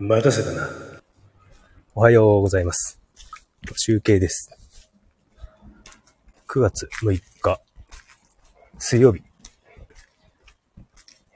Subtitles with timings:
[0.00, 0.70] 待たせたな。
[1.96, 3.00] おはようございます。
[3.74, 4.56] 集計です。
[6.46, 7.60] 9月6日、
[8.78, 9.24] 水曜日。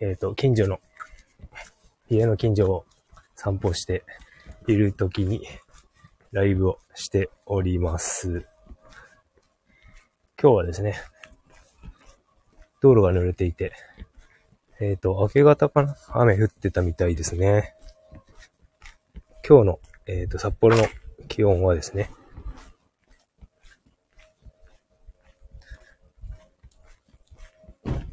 [0.00, 0.78] えっ、と、近所の、
[2.08, 2.84] 家の近所を
[3.34, 4.04] 散歩して
[4.68, 5.44] いる時に、
[6.30, 8.46] ライブをしております。
[10.40, 11.02] 今日はですね、
[12.80, 13.72] 道路が濡れていて、
[14.78, 15.96] えっ、と、明け方かな？
[16.10, 17.74] 雨降ってたみたいですね。
[19.44, 20.84] 今日の、えっ、と、札幌の
[21.26, 22.10] 気温はですね、
[27.84, 28.04] 今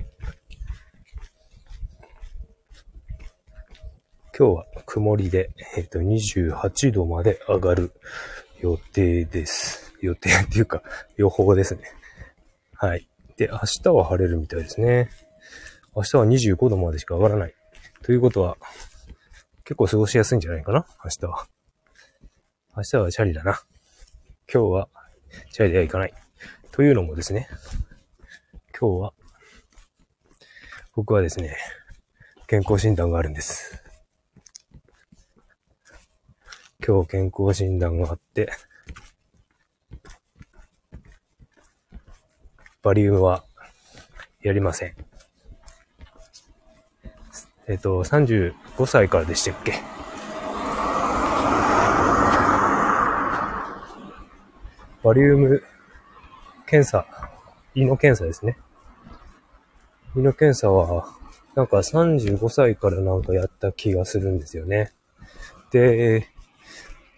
[4.35, 7.91] 日は曇りで、えっ、と、28度まで上がる
[8.61, 9.93] 予定です。
[10.01, 10.81] 予定っていうか、
[11.15, 11.81] 予報ですね。
[12.73, 13.07] はい。
[13.37, 15.11] で、明日は晴れるみたいですね。
[15.95, 17.53] 明日は25度までしか上がらない。
[18.01, 18.57] ということは、
[19.69, 20.87] 結構過ごしやすいんじゃないかな？
[21.05, 21.47] 明日は。
[22.75, 23.61] 明日はチャリだな。
[24.51, 24.89] 今日は
[25.51, 26.13] チャリでは行かない。
[26.71, 27.47] というのもですね、
[28.79, 29.13] 今日は、
[30.95, 31.55] 僕はですね、
[32.47, 33.83] 健康診断があるんです。
[36.83, 38.49] 今日健康診断があって、
[42.81, 43.43] バリウムは
[44.41, 45.08] やりません。
[47.69, 48.53] えっ、と、35
[48.87, 49.73] 歳からでしたっけ？
[55.03, 55.63] バリウム
[56.65, 57.05] 検査、
[57.75, 58.57] 胃の検査ですね。
[60.15, 61.07] 胃の検査は、
[61.53, 64.91] なんか35歳からなんかやった気がするんですよね。
[65.71, 66.27] で、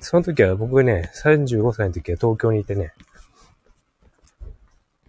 [0.01, 2.93] その時は僕ね、35歳の時は東京にいてね、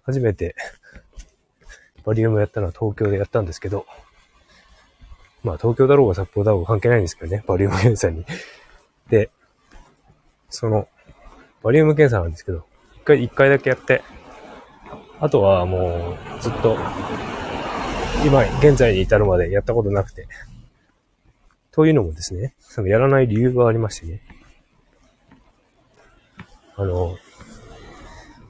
[0.04, 0.54] 初めて
[2.04, 3.86] バリウムやったのは東京でやったんですけど、
[5.42, 8.24] まあ東京だろうが札幌だろうが関係ないんですけどね、バリウム検査に。
[9.08, 9.30] で、
[10.48, 10.88] その、
[11.62, 12.64] バリウム検査なんですけど、
[12.96, 14.02] 一回、一回だけやって、
[15.20, 16.76] あとはもうずっと、
[18.24, 20.28] 今、現在に至るまでやったことなくて。
[21.72, 24.20] というのもですね、そのやらない理由がありましてね。
[26.76, 27.16] あの、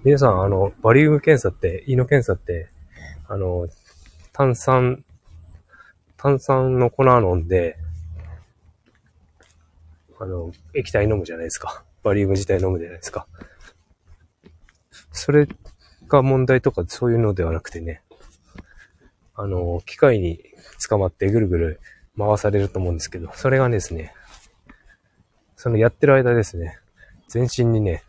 [0.03, 2.69] 皆さん、あの、バリウム検査って、胃の検査って、
[3.29, 3.69] あの、
[4.33, 5.05] 炭酸、
[6.23, 7.77] 炭酸の粉飲んで、
[10.21, 11.83] あの、液体飲むじゃないですか。
[12.05, 13.27] バリウム自体飲むじゃないですか。
[15.11, 15.49] それ
[16.07, 18.03] が問題とかそういうのではなくてね、
[19.35, 20.39] あの、機械に
[20.89, 21.81] 捕まってぐるぐる
[22.17, 24.15] 回されると思うんですけど、それがですね、
[25.57, 26.79] そのやってる間ですね、
[27.27, 28.05] 全身にね、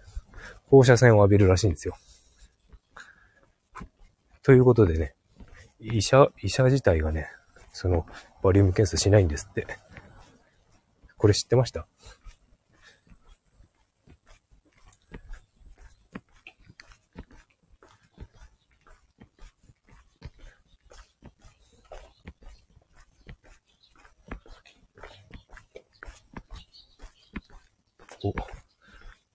[0.65, 1.95] 放射線を浴びるらしいんですよ。
[4.43, 5.15] ということでね、
[5.79, 7.27] 医者、医者自体がね、
[7.73, 8.05] その、
[8.43, 9.67] バリウム検査しないんですって。
[11.17, 11.87] これ知ってました？
[28.25, 28.31] お、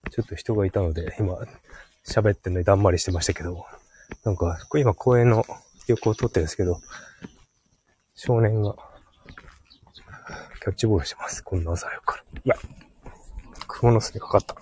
[0.09, 1.37] ちょっと人がいたので、今、
[2.07, 3.65] 喋ってんのにだんまりしてましたけど、
[4.23, 5.45] なんか、今公園の
[5.87, 6.79] 横を撮ってるんですけど、
[8.21, 8.75] 少年が、
[10.61, 11.41] キャッチボールします。
[11.41, 12.23] こんな朝早くから。
[12.43, 12.55] いや、
[13.65, 14.57] 雲の巣にかかった。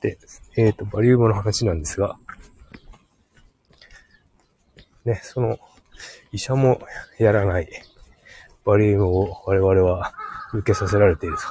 [0.00, 0.18] で、
[0.56, 2.18] えっ、と、バリウムの話なんですが、
[5.04, 5.60] ね、その、
[6.32, 6.80] 医者も
[7.16, 7.68] やらない
[8.64, 10.12] バリウムを我々は
[10.52, 11.42] 受けさせられていると。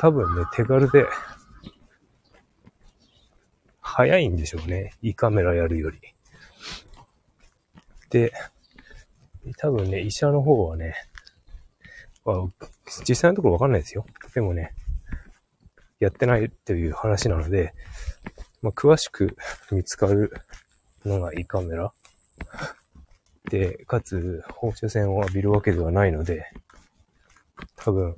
[0.00, 1.04] 多分ね、手軽で、
[3.82, 4.94] 早いんでしょうね。
[5.02, 6.00] 胃カメラやるより。
[8.08, 8.32] で、
[9.54, 10.94] 多分ね、医者の方はね、
[12.24, 12.66] まあ、
[13.08, 14.04] 実際のところわかんないですよ。
[14.34, 14.74] でもね、
[16.00, 17.72] やってないっていう話なので、
[18.62, 19.36] まあ、詳しく
[19.70, 20.32] 見つかる
[21.04, 21.92] のが胃カメラ。
[23.50, 26.50] で、かつ放射線を浴びるわけではないので、
[27.76, 28.16] 多分、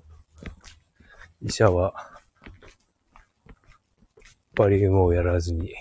[1.43, 1.95] 医者は、
[4.55, 5.75] バリウムをやらずに、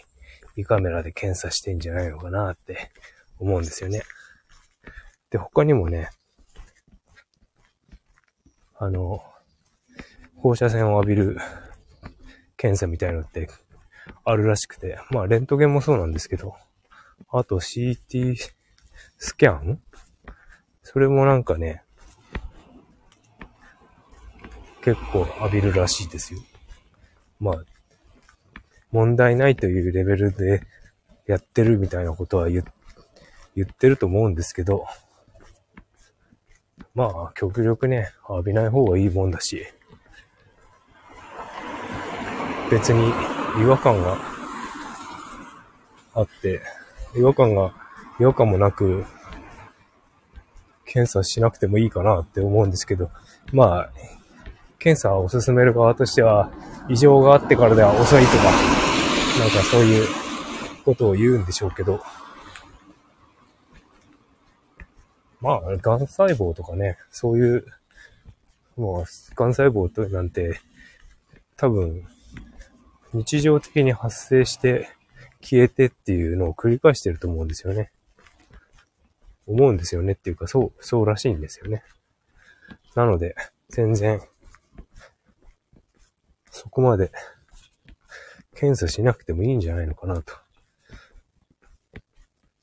[0.57, 2.91] 胃カメラで検査してんじゃないのかなって
[3.39, 4.03] 思うんですよね。
[5.29, 6.09] で、他にもね、
[8.79, 9.23] あの、
[10.35, 11.37] 放射線を浴びる
[12.57, 13.49] 検査みたいのって
[14.23, 16.55] あるらしくて、まあレントゲンもそうなんですけど、
[17.29, 18.35] あと CT
[19.17, 19.81] スキャン？
[20.83, 21.83] それもなんかね、
[24.81, 26.39] 結構浴びるらしいですよ。
[27.39, 27.63] まあ、
[28.91, 30.61] 問題ないというレベルで
[31.25, 32.63] やってるみたいなことは言
[33.55, 34.85] 言ってると思うんですけど、
[36.97, 39.63] まあ、極力ね、浴びない方がいいもんだし、
[42.71, 43.13] 別に
[43.61, 44.17] 違和感が
[46.15, 46.59] あって、
[47.15, 47.71] 違和感が、
[48.19, 49.05] 違和感もなく、
[50.85, 53.11] 検査しなくてもいいかなって思うんですけど、
[53.53, 53.89] まあ、
[54.79, 56.51] 検査を進める側としては、
[56.89, 58.51] 異常があってからでは遅いとか、なん
[59.51, 60.07] かそういう
[60.83, 62.01] ことを言うんでしょうけど、
[65.39, 67.65] まあ、癌細胞とかね、そういう、
[68.75, 69.05] もう、
[69.35, 70.59] 癌細胞となんて、
[71.55, 72.07] 多分、
[73.13, 74.89] 日常的に発生して
[75.41, 77.91] 消えてっていうのを繰り返してると思うんですよね。
[79.45, 81.83] 思うんですよねっていうか、そう、そうらしいんですよね。
[82.95, 83.35] なので、
[83.69, 84.21] 全然、
[86.51, 87.11] そこまで、
[88.55, 90.33] 検査しなくてもいいんじゃないのかなと。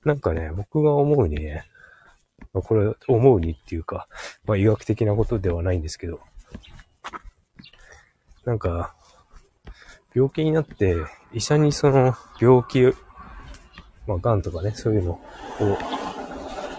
[0.05, 1.65] なんかね、僕が思うにね、
[2.55, 4.09] まあ、これ思うにっていうか、
[4.45, 6.21] まあ医学的なことではないんですけど、
[8.45, 8.95] なんか、
[10.15, 10.97] 病気になって、
[11.33, 12.95] 医者にその病気、
[14.06, 15.21] まあ癌とかね、そういうのを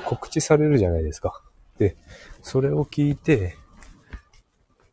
[0.05, 1.41] 告知されるじゃないですか。
[1.77, 1.97] で、
[2.41, 3.57] それを聞いて、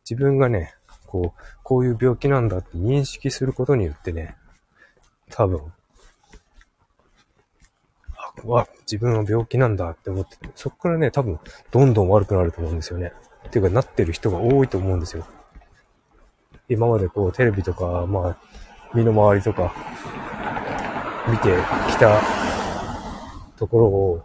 [0.09, 0.75] 自分がね、
[1.07, 4.35] こう、こういう病気なんだって認識することによってね、
[5.29, 5.71] 多分、
[8.43, 11.39] は自分は病気なんだって思ってて、そこからね、多分、
[11.71, 13.13] どんどん悪くなると思うんですよね。
[13.47, 15.25] っていうか、なってる人が多いと思うんですよ。
[16.69, 18.37] 今までこう、テレビとか、まあ、
[18.93, 19.73] 身の回りとか、
[21.27, 21.55] 見て
[21.89, 22.21] きた
[23.57, 24.23] ところを、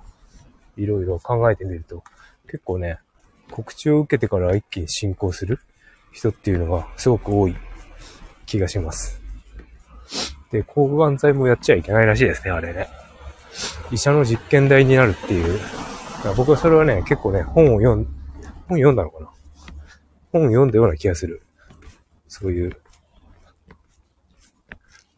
[0.76, 2.02] いろいろ考えてみると、
[2.46, 2.99] 結構ね、
[3.50, 5.60] 告知を受けてから一気に進行する
[6.12, 7.56] 人っていうのがすごく多い
[8.46, 9.20] 気がします。
[10.50, 12.88] で、抗がん剤もやっちゃいけないらしいですね、あれね。
[13.90, 15.60] 医者の実験台になるっていう。
[16.37, 18.05] 僕はそれはね、結構ね、本を読ん、
[18.69, 19.31] 本読んだのかな
[20.32, 21.43] 本読んだような気がする。
[22.26, 22.76] そういう。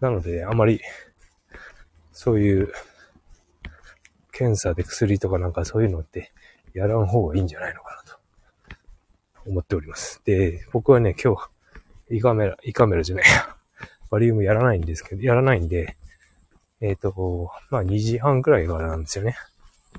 [0.00, 0.80] なので、あまり、
[2.12, 2.72] そういう、
[4.30, 6.32] 検査で薬とかなんかそういうのって、
[6.72, 8.12] やらん方がいいんじゃないのかな
[9.44, 10.22] と、思っております。
[10.24, 11.50] で、僕はね、今日、
[12.10, 13.56] 胃カメラ、胃カメラじゃないや、
[14.10, 15.96] バリウムやらないんですけど、やらないんで、
[16.80, 19.36] えっ、ー、と、まあ2時半くらいからなんですよね。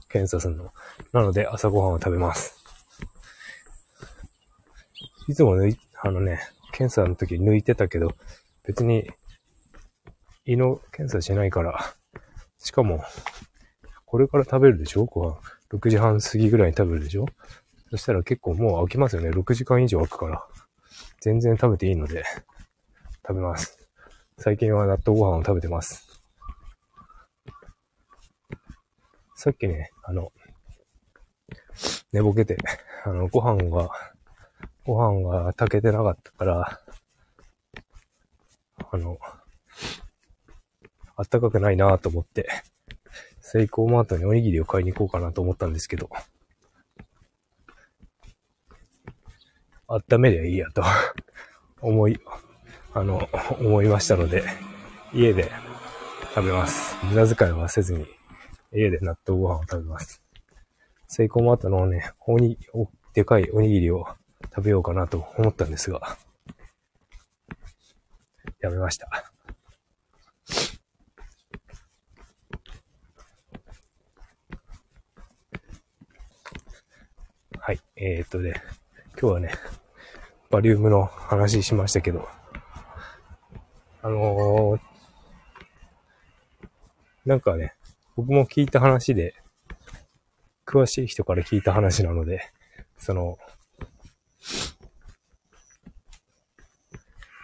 [0.09, 0.71] 検査するの。
[1.13, 2.55] なので朝ごはんを食べます。
[5.27, 6.39] いつも抜い、あのね、
[6.71, 8.15] 検査の時抜いてたけど、
[8.65, 9.09] 別に
[10.45, 11.93] 胃の検査しないから、
[12.57, 13.03] しかも、
[14.05, 15.05] これから食べるでしょ？
[15.05, 15.37] ご飯。
[15.71, 17.25] 6時半過ぎぐらいに食べるでしょ？
[17.91, 19.29] そしたら結構もう飽きますよね。
[19.29, 20.43] 6時間以上空くから。
[21.21, 22.23] 全然食べていいので、
[23.25, 23.77] 食べます。
[24.39, 26.10] 最近は納豆ご飯を食べてます。
[29.43, 30.31] さっきね、あの、
[32.13, 32.59] 寝ぼけて、
[33.05, 33.89] あの、ご飯が、
[34.85, 36.79] ご飯が炊けてなかったから、
[38.91, 39.17] あの、
[41.15, 42.47] あったかくないなと思って、
[43.39, 46.07] セイコーマートにおにぎりを買いに行こうかなと思ったんですけど、
[49.87, 50.83] 温めりゃいいやと
[51.81, 52.19] 思い、
[52.93, 53.27] あの、
[53.59, 54.43] 思いましたので、
[55.11, 55.51] 家で
[56.35, 56.95] 食べます。
[57.07, 58.20] 無駄遣いはせずに
[58.73, 60.21] 家で納豆ご飯を食べます。
[61.07, 64.07] セイコーマートのね、おに、お、でかいおにぎりを
[64.45, 66.17] 食べようかなと思ったんですが、
[68.61, 69.09] やめました。
[77.59, 77.79] はい。
[77.97, 78.53] えー、っとね、
[79.19, 79.51] 今日はね、
[80.49, 82.27] バリウムの話しましたけど、
[84.01, 84.79] あのー、
[87.25, 87.75] なんかね、
[88.21, 89.33] 僕も聞いた話で、
[90.63, 92.51] 詳しい人から聞いた話なので、
[92.99, 93.39] その、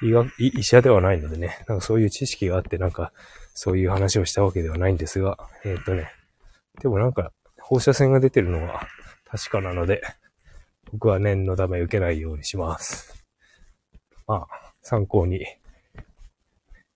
[0.03, 3.11] 医学、医者ではないのでね、なんかそういう知識があって、なんか、
[3.55, 6.11] そういう話をしたわけではないんですが、えー、っとね、
[6.79, 8.87] でもなんか、放射線が出てるのは
[9.25, 10.03] 確かなので、
[10.91, 13.25] 僕は念のため受けないようにします。
[14.27, 15.43] まあ、参考に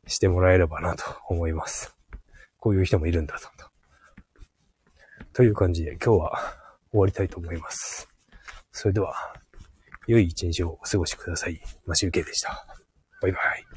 [0.05, 1.95] してもらえればなと思います。
[2.59, 3.70] こういう人もいるんだと。
[5.33, 6.39] という感じで今日は
[6.91, 8.09] 終わりたいと思います。
[8.71, 9.13] それでは、
[10.07, 11.61] 良い一日をお過ごしください。
[11.85, 12.65] マシュウケでした。
[13.21, 13.70] バイバイ。